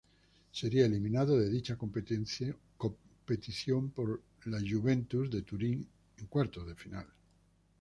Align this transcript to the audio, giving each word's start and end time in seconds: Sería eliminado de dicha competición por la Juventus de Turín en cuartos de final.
Sería 0.51 0.87
eliminado 0.87 1.37
de 1.37 1.47
dicha 1.47 1.77
competición 1.77 2.59
por 3.91 4.23
la 4.45 4.59
Juventus 4.59 5.29
de 5.29 5.43
Turín 5.43 5.87
en 6.17 6.25
cuartos 6.25 6.65
de 6.65 6.73
final. 6.73 7.05